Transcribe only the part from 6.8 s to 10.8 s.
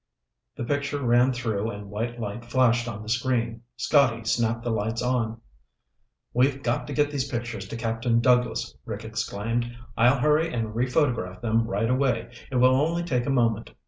to get these pictures to Captain Douglas," Rick exclaimed. "I'll hurry and